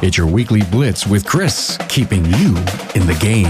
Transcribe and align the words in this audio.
It's 0.00 0.16
your 0.16 0.28
weekly 0.28 0.62
blitz 0.62 1.08
with 1.08 1.26
Chris, 1.26 1.76
keeping 1.88 2.24
you 2.24 2.56
in 2.94 3.04
the 3.08 3.18
game. 3.20 3.46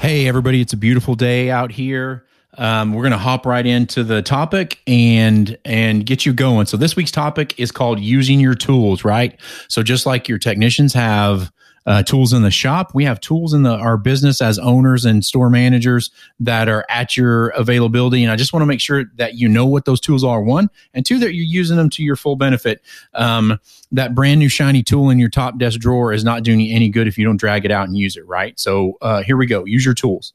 Hey, 0.00 0.26
everybody, 0.26 0.60
it's 0.60 0.72
a 0.72 0.76
beautiful 0.76 1.14
day 1.14 1.52
out 1.52 1.70
here. 1.70 2.24
Um, 2.58 2.94
we're 2.94 3.02
going 3.02 3.12
to 3.12 3.18
hop 3.18 3.46
right 3.46 3.64
into 3.64 4.02
the 4.02 4.22
topic 4.22 4.80
and 4.88 5.56
and 5.64 6.04
get 6.04 6.26
you 6.26 6.32
going. 6.32 6.66
So 6.66 6.76
this 6.76 6.96
week's 6.96 7.12
topic 7.12 7.58
is 7.58 7.70
called 7.70 8.00
using 8.00 8.40
your 8.40 8.54
tools, 8.54 9.04
right? 9.04 9.38
So 9.68 9.84
just 9.84 10.04
like 10.04 10.28
your 10.28 10.38
technicians 10.38 10.92
have 10.94 11.52
uh, 11.86 12.02
tools 12.02 12.32
in 12.32 12.42
the 12.42 12.50
shop. 12.50 12.92
We 12.94 13.04
have 13.04 13.20
tools 13.20 13.52
in 13.52 13.62
the, 13.62 13.74
our 13.74 13.96
business 13.96 14.40
as 14.40 14.58
owners 14.58 15.04
and 15.04 15.24
store 15.24 15.50
managers 15.50 16.10
that 16.40 16.68
are 16.68 16.84
at 16.88 17.16
your 17.16 17.48
availability. 17.48 18.22
And 18.22 18.32
I 18.32 18.36
just 18.36 18.52
want 18.52 18.62
to 18.62 18.66
make 18.66 18.80
sure 18.80 19.04
that 19.16 19.34
you 19.34 19.48
know 19.48 19.66
what 19.66 19.84
those 19.84 20.00
tools 20.00 20.24
are. 20.24 20.42
One 20.42 20.70
and 20.94 21.04
two, 21.04 21.18
that 21.18 21.34
you're 21.34 21.44
using 21.44 21.76
them 21.76 21.90
to 21.90 22.02
your 22.02 22.16
full 22.16 22.36
benefit. 22.36 22.82
Um, 23.12 23.60
that 23.92 24.14
brand 24.14 24.40
new 24.40 24.48
shiny 24.48 24.82
tool 24.82 25.10
in 25.10 25.18
your 25.18 25.28
top 25.28 25.58
desk 25.58 25.78
drawer 25.78 26.12
is 26.12 26.24
not 26.24 26.42
doing 26.42 26.60
you 26.60 26.74
any 26.74 26.88
good 26.88 27.06
if 27.06 27.18
you 27.18 27.24
don't 27.24 27.36
drag 27.36 27.64
it 27.64 27.70
out 27.70 27.86
and 27.86 27.96
use 27.96 28.16
it. 28.16 28.26
Right. 28.26 28.58
So 28.58 28.98
uh, 29.00 29.22
here 29.22 29.36
we 29.36 29.46
go. 29.46 29.64
Use 29.64 29.84
your 29.84 29.94
tools. 29.94 30.32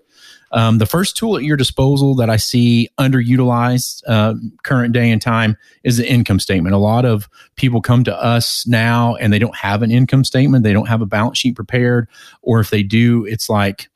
Um, 0.52 0.80
the 0.80 0.86
first 0.86 1.16
tool 1.16 1.38
at 1.38 1.44
your 1.44 1.58
disposal 1.58 2.16
that 2.16 2.30
I 2.30 2.38
see 2.38 2.90
underutilized 2.98 4.02
uh, 4.08 4.34
current 4.64 4.94
day 4.94 5.12
and 5.12 5.22
time 5.22 5.58
is 5.84 5.98
the 5.98 6.10
income 6.10 6.40
statement. 6.40 6.74
A 6.74 6.80
lot 6.80 7.06
of 7.06 7.30
people 7.56 7.82
come 7.82 8.04
to 8.06 8.24
us 8.24 8.66
now 8.66 9.16
and 9.16 9.32
they 9.32 9.40
don't 9.40 9.56
have 9.56 9.82
an 9.84 9.92
income 9.92 10.24
statement, 10.24 10.64
they 10.64 10.74
don't 10.74 10.88
have 10.88 11.02
a 11.02 11.06
balance 11.06 11.38
sheet 11.38 11.56
prepared, 11.56 12.08
or 12.42 12.60
if 12.60 12.72
they 12.72 12.84
do, 12.84 13.26
it's 13.26 13.50
like 13.50 13.90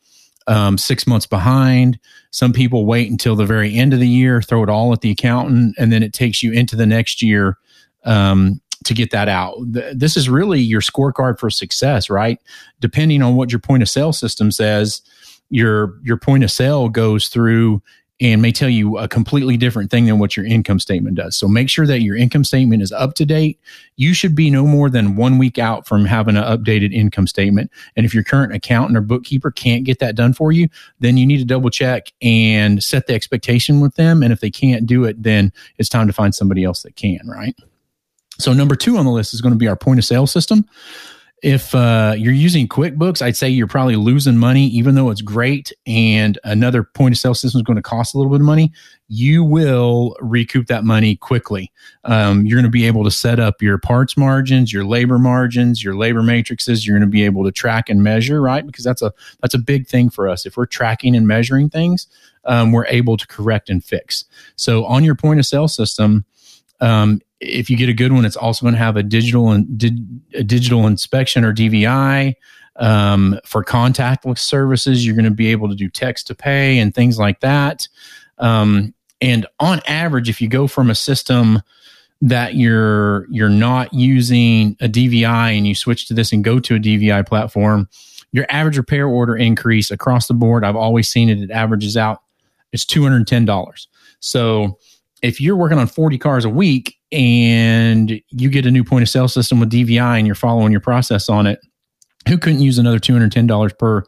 um, 0.48 0.78
six 0.78 1.08
months 1.08 1.26
behind. 1.26 2.00
Some 2.32 2.54
people 2.54 2.86
wait 2.86 3.10
until 3.10 3.36
the 3.36 3.46
very 3.46 3.76
end 3.76 3.94
of 3.94 4.00
the 4.00 4.08
year, 4.08 4.42
throw 4.42 4.64
it 4.64 4.70
all 4.70 4.94
at 4.94 5.02
the 5.02 5.12
accountant, 5.12 5.76
and 5.78 5.92
then 5.92 6.04
it 6.04 6.14
takes 6.14 6.44
you 6.44 6.52
into 6.52 6.76
the 6.76 6.86
next 6.86 7.22
year 7.22 7.58
um, 8.06 8.60
to 8.84 8.94
get 8.94 9.12
that 9.12 9.30
out. 9.30 9.56
This 9.66 10.18
is 10.18 10.30
really 10.30 10.60
your 10.60 10.82
scorecard 10.82 11.40
for 11.40 11.50
success, 11.50 12.10
right? 12.10 12.40
Depending 12.80 13.22
on 13.22 13.36
what 13.36 13.52
your 13.52 13.60
point 13.60 13.82
of 13.84 13.90
sale 13.90 14.14
system 14.14 14.52
says 14.52 15.02
your 15.54 16.00
your 16.04 16.18
point 16.18 16.44
of 16.44 16.52
sale 16.52 16.90
goes 16.90 17.28
through 17.28 17.82
and 18.20 18.42
may 18.42 18.52
tell 18.52 18.70
you 18.70 18.98
a 18.98 19.08
completely 19.08 19.58
different 19.58 19.92
thing 19.92 20.06
than 20.06 20.18
what 20.18 20.36
your 20.36 20.46
income 20.46 20.80
statement 20.80 21.16
does. 21.16 21.36
So 21.36 21.48
make 21.48 21.70
sure 21.70 21.86
that 21.86 22.02
your 22.02 22.16
income 22.16 22.44
statement 22.44 22.82
is 22.82 22.92
up 22.92 23.16
to 23.16 23.26
date. 23.26 23.60
You 23.96 24.14
should 24.14 24.34
be 24.34 24.50
no 24.50 24.66
more 24.66 24.90
than 24.90 25.16
one 25.16 25.38
week 25.38 25.60
out 25.60 25.88
from 25.88 26.06
having 26.06 26.38
an 26.38 26.44
updated 26.44 26.94
income 26.94 27.28
statement. 27.28 27.70
And 27.96 28.06
if 28.06 28.14
your 28.14 28.24
current 28.24 28.54
accountant 28.54 28.98
or 28.98 29.02
bookkeeper 29.02 29.52
can't 29.52 29.84
get 29.84 30.00
that 30.00 30.16
done 30.16 30.34
for 30.34 30.52
you, 30.52 30.70
then 31.00 31.18
you 31.18 31.26
need 31.26 31.40
to 31.40 31.46
double 31.46 31.70
check 31.70 32.12
and 32.22 32.84
set 32.84 33.08
the 33.08 33.14
expectation 33.14 33.82
with 33.82 33.96
them. 33.96 34.24
And 34.24 34.32
if 34.32 34.40
they 34.40 34.52
can't 34.52 34.86
do 34.86 35.04
it, 35.04 35.22
then 35.22 35.52
it's 35.78 35.90
time 35.90 36.08
to 36.08 36.14
find 36.14 36.34
somebody 36.34 36.64
else 36.64 36.84
that 36.84 36.96
can, 36.96 37.28
right? 37.28 37.56
So 38.40 38.54
number 38.54 38.76
two 38.76 38.98
on 38.98 39.06
the 39.06 39.12
list 39.12 39.34
is 39.34 39.42
going 39.42 39.54
to 39.54 39.60
be 39.60 39.68
our 39.68 39.76
point 39.76 40.00
of 40.00 40.06
sale 40.06 40.28
system 40.28 40.66
if 41.44 41.76
uh, 41.76 42.16
you're 42.18 42.32
using 42.32 42.70
QuickBooks, 42.70 43.22
I'd 43.22 43.36
say 43.36 43.50
you're 43.50 43.68
probably 43.68 43.98
losing 43.98 44.38
money, 44.38 44.68
even 44.68 44.96
though 44.96 45.10
it's 45.10 45.22
great. 45.22 45.74
And 45.86 46.40
another 46.46 46.84
point 46.84 47.14
of 47.14 47.20
sale 47.20 47.36
system 47.36 47.60
is 47.60 47.64
going 47.64 47.76
to 47.76 47.82
cost 47.82 48.16
a 48.16 48.18
little 48.18 48.32
bit 48.32 48.40
of 48.40 48.46
money. 48.46 48.72
You 49.10 49.44
will 49.44 50.16
recoup 50.22 50.68
that 50.68 50.86
money 50.86 51.18
quickly. 51.18 51.70
Um, 52.06 52.46
you're 52.46 52.56
going 52.56 52.64
to 52.64 52.72
be 52.72 52.88
able 52.88 53.04
to 53.04 53.12
set 53.12 53.42
up 53.42 53.62
your 53.62 53.78
parts 53.78 54.16
margins, 54.16 54.72
your 54.72 54.86
labor 54.86 55.20
margins, 55.20 55.84
your 55.84 55.96
labor 55.96 56.24
matrices. 56.24 56.88
You're 56.88 56.98
going 56.98 57.10
to 57.10 57.12
be 57.12 57.26
able 57.26 57.44
to 57.44 57.52
track 57.52 57.90
and 57.90 58.02
measure, 58.02 58.42
right? 58.42 58.66
Because 58.66 58.86
that's 58.86 59.02
a 59.02 59.12
that's 59.42 59.54
a 59.54 59.60
big 59.60 59.86
thing 59.86 60.10
for 60.10 60.30
us. 60.30 60.46
If 60.46 60.56
we're 60.56 60.66
tracking 60.66 61.14
and 61.14 61.28
measuring 61.28 61.70
things, 61.70 62.08
um, 62.46 62.72
we're 62.72 62.88
able 62.88 63.18
to 63.18 63.28
correct 63.28 63.70
and 63.70 63.84
fix. 63.84 64.24
So 64.56 64.86
on 64.86 65.04
your 65.04 65.16
point 65.16 65.42
of 65.42 65.46
sale 65.46 65.68
system, 65.68 66.24
um, 66.80 67.20
if 67.44 67.70
you 67.70 67.78
get 67.78 67.90
a 67.90 67.94
good 67.94 68.12
one, 68.12 68.26
it's 68.26 68.36
also 68.36 68.64
going 68.64 68.74
to 68.74 68.80
have 68.80 68.98
a 68.98 69.04
digital 69.04 69.52
and 69.52 69.78
di- 69.78 70.06
a 70.34 70.44
digital 70.44 70.88
inspection 70.88 71.44
or 71.44 71.54
DVI. 71.54 72.36
Um, 72.78 73.40
for 73.46 73.64
contactless 73.64 74.40
services, 74.40 75.06
you're 75.06 75.16
going 75.16 75.26
to 75.26 75.32
be 75.32 75.52
able 75.52 75.70
to 75.70 75.76
do 75.76 75.90
text 75.90 76.28
to 76.28 76.36
pay 76.36 76.80
and 76.80 76.94
things 76.94 77.20
like 77.20 77.42
that. 77.42 77.88
Um, 78.40 78.96
and 79.22 79.46
on 79.60 79.80
average, 79.86 80.28
if 80.28 80.42
you 80.42 80.48
go 80.48 80.66
from 80.68 80.90
a 80.90 80.96
system 80.96 81.62
that 82.22 82.56
you're 82.56 83.28
you're 83.30 83.50
not 83.50 83.94
using 83.94 84.76
a 84.82 84.88
DVI 84.88 85.58
and 85.58 85.68
you 85.68 85.76
switch 85.76 86.08
to 86.08 86.14
this 86.14 86.32
and 86.32 86.44
go 86.44 86.60
to 86.60 86.76
a 86.76 86.80
DVI 86.80 87.28
platform, 87.28 87.88
your 88.32 88.46
average 88.50 88.78
repair 88.78 89.08
order 89.08 89.36
increase 89.36 89.92
across 89.92 90.28
the 90.28 90.34
board, 90.34 90.64
I've 90.64 90.76
always 90.76 91.08
seen 91.08 91.30
it. 91.30 91.40
It 91.42 91.52
averages 91.52 91.96
out. 91.96 92.24
It's 92.72 92.86
two 92.86 93.04
hundred 93.04 93.28
ten 93.28 93.46
dollars. 93.46 93.88
So 94.20 94.80
if 95.24 95.40
you're 95.40 95.56
working 95.56 95.80
on 95.80 95.88
40 95.88 96.18
cars 96.20 96.46
a 96.46 96.50
week 96.50 96.98
and 97.14 98.20
you 98.30 98.50
get 98.50 98.66
a 98.66 98.72
new 98.72 98.84
point 98.84 99.04
of 99.04 99.10
sale 99.10 99.28
system 99.28 99.60
with 99.60 99.72
DVI 99.72 100.18
and 100.18 100.26
you're 100.26 100.36
following 100.36 100.72
your 100.72 100.82
process 100.82 101.30
on 101.30 101.48
it, 101.48 101.60
who 102.28 102.38
couldn't 102.38 102.62
use 102.62 102.78
another 102.78 103.00
$210 103.00 103.78
per 103.78 104.04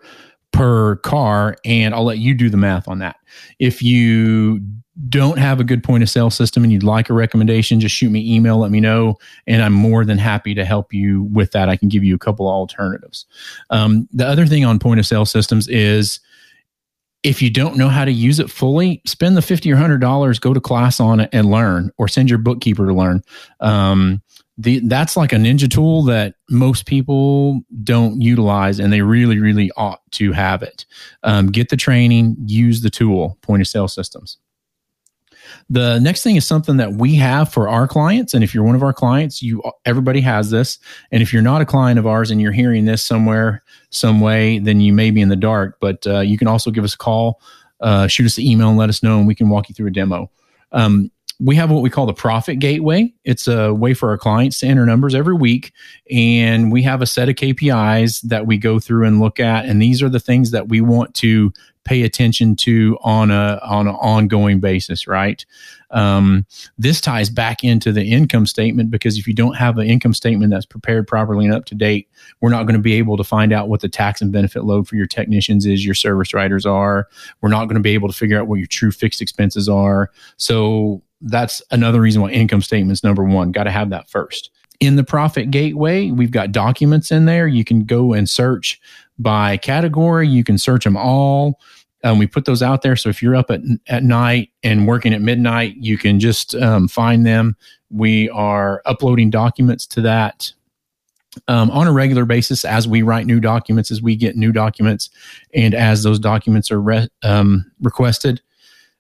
per 0.52 0.96
car 0.98 1.58
and 1.66 1.94
I'll 1.94 2.06
let 2.06 2.18
you 2.18 2.34
do 2.34 2.50
the 2.50 2.58
math 2.58 2.88
on 2.88 3.00
that. 3.00 3.18
If 3.60 3.82
you 3.82 4.62
don't 5.10 5.38
have 5.38 5.60
a 5.60 5.66
good 5.66 5.84
point 5.84 6.02
of 6.02 6.10
sale 6.10 6.30
system 6.30 6.64
and 6.64 6.72
you'd 6.72 6.84
like 6.84 7.10
a 7.10 7.14
recommendation, 7.14 7.82
just 7.82 7.94
shoot 7.94 8.10
me 8.10 8.34
email, 8.34 8.58
let 8.58 8.72
me 8.72 8.80
know, 8.80 9.18
and 9.46 9.62
I'm 9.62 9.74
more 9.74 10.06
than 10.06 10.18
happy 10.18 10.54
to 10.56 10.64
help 10.64 10.94
you 10.94 11.24
with 11.24 11.52
that. 11.52 11.68
I 11.68 11.76
can 11.76 11.90
give 11.90 12.06
you 12.06 12.16
a 12.16 12.20
couple 12.20 12.48
alternatives. 12.48 13.26
Um, 13.70 14.08
the 14.14 14.26
other 14.26 14.46
thing 14.46 14.64
on 14.64 14.80
point 14.80 15.02
of 15.02 15.06
sale 15.06 15.26
systems 15.26 15.68
is 15.68 16.22
if 17.26 17.42
you 17.42 17.50
don't 17.50 17.76
know 17.76 17.90
how 17.90 18.06
to 18.06 18.12
use 18.12 18.40
it 18.40 18.52
fully, 18.52 19.02
spend 19.06 19.36
the 19.36 19.42
fifty 19.42 19.72
or 19.72 19.76
hundred 19.76 20.00
dollars, 20.00 20.38
go 20.38 20.54
to 20.54 20.62
class 20.62 21.00
on 21.00 21.20
it 21.20 21.30
and 21.34 21.50
learn, 21.50 21.92
or 21.98 22.08
send 22.08 22.30
your 22.30 22.38
bookkeeper 22.38 22.86
to 22.86 22.94
learn. 22.94 23.24
Um, 23.60 24.22
the, 24.58 24.80
that's 24.88 25.18
like 25.18 25.34
a 25.34 25.38
ninja 25.38 25.70
tool 25.70 26.04
that 26.04 26.36
most 26.50 26.86
people 26.86 27.62
don't 27.84 28.22
utilize, 28.22 28.80
and 28.80 28.94
they 28.94 29.02
really, 29.02 29.40
really 29.40 29.72
ought 29.76 30.00
to 30.12 30.32
have 30.32 30.62
it. 30.62 30.86
Um, 31.24 31.48
get 31.48 31.70
the 31.70 31.78
training, 31.78 32.38
use 32.46 32.82
the 32.82 32.92
tool. 32.92 33.38
Point 33.42 33.62
of 33.62 33.68
sale 33.68 33.88
systems. 33.88 34.38
The 35.70 36.00
next 36.00 36.24
thing 36.24 36.36
is 36.36 36.46
something 36.46 36.78
that 36.78 36.94
we 36.94 37.16
have 37.16 37.52
for 37.52 37.68
our 37.68 37.88
clients. 37.88 38.34
And 38.34 38.44
if 38.44 38.54
you're 38.54 38.64
one 38.64 38.76
of 38.76 38.84
our 38.84 38.94
clients, 38.94 39.42
you 39.42 39.64
everybody 39.86 40.22
has 40.22 40.50
this. 40.52 40.80
And 41.12 41.22
if 41.22 41.34
you're 41.34 41.42
not 41.42 41.62
a 41.62 41.66
client 41.66 42.00
of 42.00 42.08
ours 42.08 42.32
and 42.32 42.42
you're 42.42 42.52
hearing 42.52 42.86
this 42.86 43.04
somewhere, 43.04 43.64
some 43.90 44.22
way, 44.22 44.60
then 44.60 44.82
you 44.82 44.94
may 44.94 45.12
be 45.12 45.22
in 45.22 45.30
the 45.30 45.36
dark. 45.36 45.78
But 45.80 46.06
uh, 46.08 46.20
you 46.20 46.38
can 46.38 46.48
also 46.48 46.72
give 46.72 46.84
us 46.84 46.94
a 46.94 46.98
call, 46.98 47.42
uh, 47.82 48.08
shoot 48.08 48.26
us 48.26 48.38
an 48.38 48.44
email, 48.44 48.70
and 48.70 48.78
let 48.78 48.90
us 48.90 49.02
know, 49.02 49.18
and 49.18 49.28
we 49.28 49.36
can 49.36 49.50
walk 49.50 49.70
you 49.70 49.76
through 49.76 49.88
a 49.88 49.92
demo. 49.92 50.30
Um, 50.72 51.12
we 51.40 51.56
have 51.56 51.70
what 51.70 51.82
we 51.82 51.90
call 51.90 52.06
the 52.06 52.14
profit 52.14 52.60
gateway. 52.60 53.14
It's 53.24 53.48
a 53.48 53.74
way 53.74 53.94
for 53.94 54.10
our 54.10 54.18
clients 54.18 54.60
to 54.60 54.68
enter 54.68 54.86
numbers 54.86 55.14
every 55.14 55.36
week. 55.36 55.74
And 56.10 56.72
we 56.72 56.82
have 56.84 57.02
a 57.02 57.06
set 57.06 57.30
of 57.30 57.36
KPIs 57.36 58.22
that 58.22 58.46
we 58.46 58.58
go 58.58 58.80
through 58.80 59.06
and 59.06 59.20
look 59.20 59.40
at. 59.40 59.66
And 59.66 59.82
these 59.82 60.02
are 60.02 60.10
the 60.10 60.20
things 60.20 60.52
that 60.52 60.70
we 60.70 60.82
want 60.82 61.14
to 61.16 61.52
pay 61.84 62.02
attention 62.02 62.56
to 62.56 62.98
on 63.02 63.30
a 63.30 63.60
on 63.64 63.88
an 63.88 63.96
ongoing 63.96 64.60
basis, 64.60 65.08
right? 65.08 65.46
Um, 65.92 66.46
this 66.78 67.00
ties 67.00 67.30
back 67.30 67.64
into 67.64 67.92
the 67.92 68.12
income 68.12 68.48
statement 68.48 68.90
because 68.90 69.18
if 69.18 69.28
you 69.28 69.34
don't 69.34 69.56
have 69.56 69.78
an 69.78 69.88
income 69.88 70.14
statement 70.14 70.52
that's 70.52 70.66
prepared 70.66 71.08
properly 71.08 71.46
and 71.46 71.54
up 71.54 71.66
to 71.66 71.76
date, 71.76 72.10
we're 72.42 72.50
not 72.50 72.64
going 72.64 72.76
to 72.76 72.82
be 72.82 72.94
able 72.94 73.18
to 73.18 73.24
find 73.24 73.54
out 73.54 73.70
what 73.70 73.82
the 73.82 73.88
tax 73.88 74.20
and 74.20 74.32
benefit 74.32 74.66
load 74.66 74.88
for 74.88 74.96
your 74.96 75.06
technicians 75.06 75.66
is, 75.66 75.86
your 75.86 75.94
service 75.94 76.34
writers 76.34 76.66
are. 76.66 77.08
We're 77.42 77.50
not 77.50 77.66
going 77.66 77.76
to 77.76 77.82
be 77.82 77.94
able 77.94 78.10
to 78.10 78.18
figure 78.18 78.40
out 78.40 78.48
what 78.48 78.56
your 78.56 78.68
true 78.68 78.92
fixed 78.92 79.22
expenses 79.22 79.70
are. 79.70 80.12
So 80.38 81.02
that's 81.26 81.62
another 81.72 82.02
reason 82.02 82.22
why 82.22 82.30
income 82.30 82.62
statements 82.62 83.04
number 83.04 83.24
one. 83.24 83.52
Got 83.52 83.64
to 83.64 83.72
have 83.72 83.90
that 83.90 84.10
first. 84.10 84.52
In 84.80 84.96
the 84.96 85.04
profit 85.04 85.52
gateway 85.52 86.12
we've 86.12 86.32
got 86.32 86.52
documents 86.52 87.12
in 87.12 87.26
there. 87.26 87.48
You 87.48 87.64
can 87.64 87.84
go 87.84 88.14
and 88.14 88.30
search 88.30 88.80
by 89.18 89.58
category. 89.58 90.28
You 90.28 90.44
can 90.44 90.58
search 90.58 90.84
them 90.84 90.98
all. 90.98 91.60
Um, 92.04 92.20
we 92.20 92.28
put 92.28 92.46
those 92.46 92.62
out 92.62 92.82
there. 92.82 92.96
So 92.96 93.10
if 93.10 93.24
you're 93.24 93.36
up 93.36 93.50
at, 93.50 93.62
at 93.88 94.04
night 94.04 94.52
and 94.64 94.88
working 94.88 95.14
at 95.14 95.22
midnight 95.22 95.76
you 95.78 95.98
can 95.98 96.20
just 96.20 96.56
um, 96.56 96.88
find 96.88 97.26
them. 97.26 97.56
We 97.90 98.30
are 98.30 98.82
uploading 98.86 99.30
documents 99.30 99.88
to 99.88 100.02
that 100.02 100.52
um, 101.48 101.72
on 101.72 101.88
a 101.88 101.92
regular 101.92 102.26
basis 102.26 102.66
as 102.66 102.88
we 102.88 103.02
write 103.02 103.26
new 103.26 103.40
documents 103.40 103.92
as 103.92 104.02
we 104.02 104.16
get 104.16 104.36
new 104.36 104.52
documents 104.52 105.10
and 105.54 105.74
as 105.74 106.04
those 106.04 106.20
documents 106.20 106.72
are 106.72 106.82
re- 106.82 107.10
um, 107.24 107.70
requested 107.82 108.42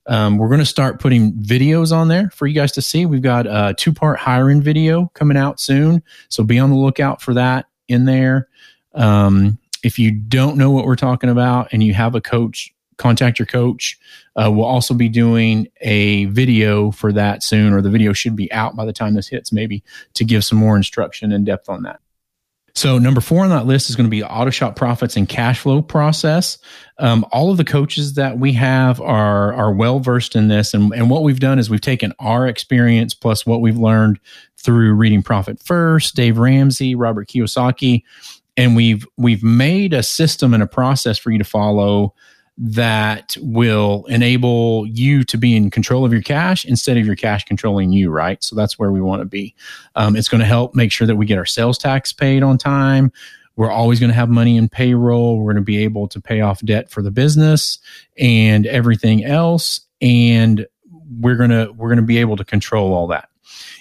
um, 0.07 0.37
we're 0.37 0.47
going 0.47 0.59
to 0.59 0.65
start 0.65 0.99
putting 0.99 1.33
videos 1.33 1.95
on 1.95 2.07
there 2.07 2.29
for 2.29 2.47
you 2.47 2.53
guys 2.53 2.71
to 2.73 2.81
see. 2.81 3.05
We've 3.05 3.21
got 3.21 3.47
a 3.47 3.73
two 3.73 3.93
part 3.93 4.19
hiring 4.19 4.61
video 4.61 5.11
coming 5.13 5.37
out 5.37 5.59
soon. 5.59 6.03
So 6.29 6.43
be 6.43 6.59
on 6.59 6.69
the 6.69 6.75
lookout 6.75 7.21
for 7.21 7.33
that 7.33 7.65
in 7.87 8.05
there. 8.05 8.47
Um, 8.93 9.57
if 9.83 9.99
you 9.99 10.11
don't 10.11 10.57
know 10.57 10.71
what 10.71 10.85
we're 10.85 10.95
talking 10.95 11.29
about 11.29 11.69
and 11.71 11.83
you 11.83 11.93
have 11.93 12.15
a 12.15 12.21
coach, 12.21 12.73
contact 12.97 13.39
your 13.39 13.45
coach. 13.45 13.99
Uh, 14.35 14.49
we'll 14.51 14.65
also 14.65 14.93
be 14.93 15.09
doing 15.09 15.67
a 15.81 16.25
video 16.25 16.91
for 16.91 17.11
that 17.13 17.43
soon, 17.43 17.73
or 17.73 17.81
the 17.81 17.89
video 17.89 18.13
should 18.13 18.35
be 18.35 18.51
out 18.51 18.75
by 18.75 18.85
the 18.85 18.93
time 18.93 19.13
this 19.13 19.27
hits, 19.27 19.51
maybe 19.51 19.83
to 20.13 20.23
give 20.23 20.45
some 20.45 20.57
more 20.57 20.77
instruction 20.77 21.31
and 21.31 21.45
depth 21.45 21.69
on 21.69 21.83
that. 21.83 21.99
So 22.75 22.97
number 22.97 23.21
four 23.21 23.43
on 23.43 23.49
that 23.51 23.65
list 23.65 23.89
is 23.89 23.95
going 23.95 24.05
to 24.05 24.11
be 24.11 24.21
auto 24.21 24.51
shop 24.51 24.75
profits 24.75 25.15
and 25.15 25.29
cash 25.29 25.59
flow 25.59 25.81
process. 25.81 26.57
Um, 26.99 27.25
all 27.31 27.49
of 27.49 27.55
the 27.57 27.63
coaches 27.63 28.15
that 28.15 28.37
we 28.37 28.51
have 28.53 28.99
are 28.99 29.53
are 29.53 29.73
well 29.73 29.99
versed 29.99 30.35
in 30.35 30.49
this, 30.49 30.73
and 30.73 30.93
and 30.93 31.09
what 31.09 31.23
we've 31.23 31.39
done 31.39 31.57
is 31.57 31.69
we've 31.69 31.79
taken 31.79 32.13
our 32.19 32.47
experience 32.47 33.13
plus 33.13 33.45
what 33.45 33.61
we've 33.61 33.77
learned 33.77 34.19
through 34.57 34.93
reading 34.93 35.23
Profit 35.23 35.63
First, 35.63 36.15
Dave 36.15 36.37
Ramsey, 36.37 36.95
Robert 36.95 37.29
Kiyosaki, 37.29 38.03
and 38.57 38.75
we've 38.75 39.07
we've 39.15 39.43
made 39.43 39.93
a 39.93 40.03
system 40.03 40.53
and 40.53 40.61
a 40.61 40.67
process 40.67 41.17
for 41.17 41.31
you 41.31 41.37
to 41.37 41.45
follow 41.45 42.13
that 42.57 43.35
will 43.41 44.05
enable 44.07 44.85
you 44.87 45.23
to 45.25 45.37
be 45.37 45.55
in 45.55 45.69
control 45.69 46.05
of 46.05 46.13
your 46.13 46.21
cash 46.21 46.63
instead 46.63 46.97
of 46.97 47.05
your 47.05 47.15
cash 47.15 47.43
controlling 47.43 47.91
you, 47.91 48.09
right? 48.09 48.41
So 48.43 48.55
that's 48.55 48.79
where 48.79 48.91
we 48.91 49.01
want 49.01 49.21
to 49.21 49.25
be. 49.25 49.53
Um, 49.95 50.15
it's 50.15 50.29
going 50.29 50.39
to 50.39 50.47
help 50.47 50.73
make 50.73 50.91
sure 50.91 51.05
that 51.05 51.17
we 51.17 51.25
get 51.25 51.37
our 51.37 51.45
sales 51.45 51.77
tax 51.77 52.13
paid 52.13 52.43
on 52.43 52.57
time. 52.57 53.11
We're 53.57 53.71
always 53.71 53.99
going 53.99 54.09
to 54.09 54.15
have 54.15 54.29
money 54.29 54.57
in 54.57 54.69
payroll. 54.69 55.37
We're 55.37 55.53
going 55.53 55.61
to 55.61 55.65
be 55.65 55.83
able 55.83 56.07
to 56.09 56.21
pay 56.21 56.41
off 56.41 56.61
debt 56.61 56.89
for 56.89 57.01
the 57.01 57.11
business 57.11 57.79
and 58.17 58.65
everything 58.65 59.23
else. 59.23 59.81
And 60.01 60.65
we're 61.19 61.37
going 61.37 61.51
to, 61.51 61.71
we're 61.73 61.89
going 61.89 61.97
to 61.97 62.03
be 62.03 62.17
able 62.17 62.37
to 62.37 62.45
control 62.45 62.93
all 62.93 63.07
that. 63.07 63.29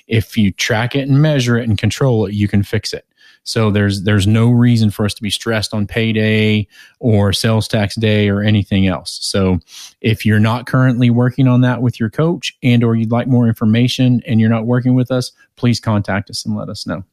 If 0.06 0.36
you 0.36 0.52
track 0.52 0.94
it 0.94 1.08
and 1.08 1.22
measure 1.22 1.56
it 1.56 1.68
and 1.68 1.78
control 1.78 2.26
it, 2.26 2.34
you 2.34 2.46
can 2.46 2.62
fix 2.62 2.92
it. 2.92 3.06
So 3.44 3.70
there's 3.70 4.02
there's 4.02 4.26
no 4.26 4.50
reason 4.50 4.90
for 4.90 5.04
us 5.04 5.14
to 5.14 5.22
be 5.22 5.30
stressed 5.30 5.72
on 5.74 5.86
payday 5.86 6.66
or 6.98 7.32
sales 7.32 7.68
tax 7.68 7.94
day 7.94 8.28
or 8.28 8.42
anything 8.42 8.86
else. 8.86 9.18
So 9.22 9.60
if 10.00 10.24
you're 10.26 10.40
not 10.40 10.66
currently 10.66 11.10
working 11.10 11.46
on 11.46 11.60
that 11.60 11.82
with 11.82 12.00
your 12.00 12.10
coach 12.10 12.56
and 12.62 12.82
or 12.82 12.96
you'd 12.96 13.12
like 13.12 13.28
more 13.28 13.46
information 13.46 14.22
and 14.26 14.40
you're 14.40 14.50
not 14.50 14.66
working 14.66 14.94
with 14.94 15.10
us, 15.10 15.32
please 15.56 15.78
contact 15.78 16.30
us 16.30 16.44
and 16.44 16.56
let 16.56 16.68
us 16.68 16.86
know. 16.86 17.04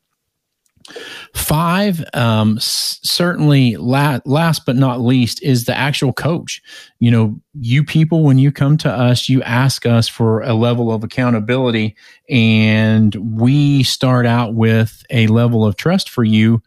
Five, 1.33 2.03
um, 2.13 2.57
certainly 2.59 3.75
la- 3.77 4.19
last 4.25 4.65
but 4.65 4.75
not 4.75 5.01
least, 5.01 5.41
is 5.43 5.65
the 5.65 5.77
actual 5.77 6.13
coach. 6.13 6.61
You 6.99 7.11
know, 7.11 7.41
you 7.53 7.83
people, 7.83 8.23
when 8.23 8.37
you 8.37 8.51
come 8.51 8.77
to 8.77 8.91
us, 8.91 9.29
you 9.29 9.41
ask 9.43 9.85
us 9.85 10.07
for 10.07 10.41
a 10.41 10.53
level 10.53 10.91
of 10.91 11.03
accountability, 11.03 11.95
and 12.29 13.15
we 13.15 13.83
start 13.83 14.25
out 14.25 14.53
with 14.53 15.03
a 15.09 15.27
level 15.27 15.65
of 15.65 15.75
trust 15.75 16.09
for 16.09 16.23
you 16.23 16.61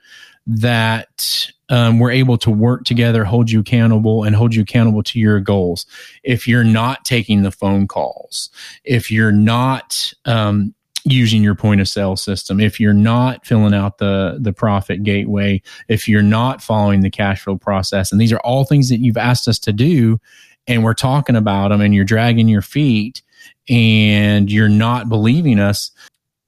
that 0.46 1.50
um, 1.70 1.98
we're 1.98 2.10
able 2.10 2.36
to 2.38 2.50
work 2.50 2.84
together, 2.84 3.24
hold 3.24 3.50
you 3.50 3.60
accountable, 3.60 4.24
and 4.24 4.36
hold 4.36 4.54
you 4.54 4.62
accountable 4.62 5.02
to 5.02 5.18
your 5.18 5.40
goals. 5.40 5.86
If 6.22 6.46
you're 6.46 6.64
not 6.64 7.04
taking 7.04 7.42
the 7.42 7.50
phone 7.50 7.88
calls, 7.88 8.50
if 8.84 9.10
you're 9.10 9.32
not 9.32 10.12
um, 10.26 10.74
using 11.04 11.42
your 11.42 11.54
point 11.54 11.80
of 11.80 11.88
sale 11.88 12.16
system, 12.16 12.60
if 12.60 12.80
you're 12.80 12.94
not 12.94 13.44
filling 13.46 13.74
out 13.74 13.98
the 13.98 14.38
the 14.40 14.52
profit 14.52 15.02
gateway, 15.02 15.60
if 15.88 16.08
you're 16.08 16.22
not 16.22 16.62
following 16.62 17.00
the 17.00 17.10
cash 17.10 17.42
flow 17.42 17.56
process, 17.56 18.10
and 18.10 18.20
these 18.20 18.32
are 18.32 18.40
all 18.40 18.64
things 18.64 18.88
that 18.88 19.00
you've 19.00 19.16
asked 19.16 19.46
us 19.46 19.58
to 19.60 19.72
do, 19.72 20.18
and 20.66 20.82
we're 20.82 20.94
talking 20.94 21.36
about 21.36 21.68
them, 21.68 21.80
and 21.80 21.94
you're 21.94 22.04
dragging 22.04 22.48
your 22.48 22.62
feet, 22.62 23.22
and 23.68 24.50
you're 24.50 24.68
not 24.68 25.08
believing 25.08 25.58
us, 25.58 25.90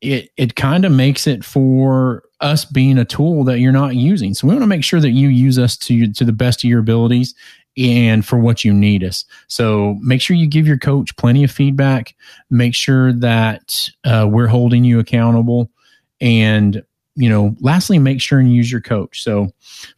it 0.01 0.31
it 0.37 0.57
kind 0.57 0.85
of 0.85 0.93
makes 0.93 1.27
it 1.27 1.45
for 1.45 2.25
us 2.41 2.65
being 2.65 2.99
a 2.99 3.05
tool 3.05 3.45
that 3.45 3.61
you're 3.61 3.73
not 3.73 3.95
using. 3.95 4.35
So 4.35 4.47
we 4.47 4.55
want 4.55 4.63
to 4.63 4.69
make 4.69 4.85
sure 4.85 5.01
that 5.01 5.11
you 5.11 5.29
use 5.29 5.59
us 5.59 5.77
to 5.79 6.13
to 6.13 6.25
the 6.25 6.33
best 6.33 6.65
of 6.65 6.71
your 6.71 6.81
abilities 6.81 7.35
and 7.77 8.25
for 8.25 8.39
what 8.39 8.65
you 8.65 8.73
need 8.73 9.05
us. 9.05 9.25
So 9.49 9.97
make 10.01 10.21
sure 10.21 10.37
you 10.37 10.47
give 10.47 10.67
your 10.67 10.79
coach 10.79 11.15
plenty 11.17 11.45
of 11.45 11.51
feedback. 11.51 12.15
Make 12.51 12.75
sure 12.75 13.13
that 13.13 13.89
uh, 14.05 14.27
we're 14.31 14.47
holding 14.47 14.85
you 14.85 14.99
accountable. 14.99 15.71
And, 16.21 16.83
you 17.17 17.29
know, 17.29 17.55
lastly, 17.61 17.99
make 17.99 18.21
sure 18.21 18.39
and 18.39 18.53
use 18.53 18.73
your 18.73 18.81
coach. 18.81 19.23
So 19.23 19.49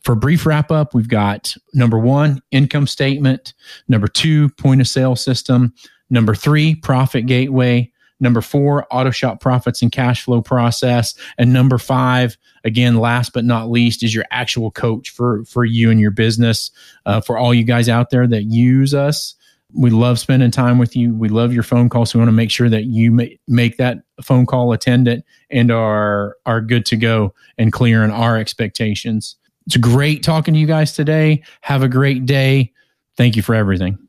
for 0.03 0.15
brief 0.15 0.45
wrap 0.45 0.71
up, 0.73 0.95
we've 0.95 1.09
got 1.09 1.55
number 1.75 1.99
one, 1.99 2.43
income 2.51 2.87
statement. 2.87 3.55
Number 3.87 4.09
two, 4.09 4.49
point 4.51 4.81
of 4.81 4.89
sale 4.89 5.17
system. 5.17 5.73
Number 6.11 6.35
three, 6.35 6.75
profit 6.75 7.27
gateway. 7.27 7.93
Number 8.21 8.41
four, 8.41 8.87
auto 8.91 9.11
shop 9.11 9.41
profits 9.41 9.83
and 9.83 9.93
cash 9.93 10.23
flow 10.23 10.43
process. 10.43 11.15
And 11.37 11.53
number 11.53 11.79
five, 11.79 12.37
again, 12.65 12.97
last 12.97 13.33
but 13.33 13.45
not 13.45 13.71
least, 13.71 14.03
is 14.03 14.15
your 14.15 14.25
actual 14.31 14.71
coach 14.71 15.11
for, 15.11 15.45
for 15.45 15.65
you 15.65 15.91
and 15.91 16.01
your 16.01 16.11
business. 16.11 16.71
Uh, 17.07 17.21
for 17.21 17.39
all 17.39 17.55
you 17.55 17.65
guys 17.65 17.89
out 17.89 18.11
there 18.11 18.27
that 18.27 18.45
use 18.45 18.93
us, 18.93 19.35
we 19.73 19.91
love 19.91 20.19
spending 20.19 20.51
time 20.51 20.79
with 20.79 20.97
you. 20.97 21.15
We 21.15 21.29
love 21.29 21.53
your 21.53 21.63
phone 21.63 21.89
calls. 21.89 22.11
So 22.11 22.19
we 22.19 22.23
want 22.23 22.29
to 22.29 22.37
make 22.37 22.51
sure 22.51 22.71
that 22.71 22.85
you 22.85 23.13
ma- 23.13 23.25
make 23.47 23.77
that 23.77 23.99
phone 24.23 24.47
call 24.47 24.73
attendant 24.73 25.25
and 25.51 25.71
are, 25.71 26.37
are 26.47 26.61
good 26.61 26.87
to 26.87 26.97
go 26.97 27.35
and 27.59 27.73
clearing 27.73 28.11
our 28.11 28.39
expectations. 28.39 29.37
It's 29.67 29.77
great 29.77 30.23
talking 30.23 30.55
to 30.55 30.61
you 30.61 30.67
guys 30.67 30.95
today. 30.95 31.43
Have 31.61 31.83
a 31.83 31.89
great 31.89 32.25
day. 32.25 32.73
Thank 33.17 33.37
you 33.37 33.43
for 33.43 33.55
everything. 33.55 34.08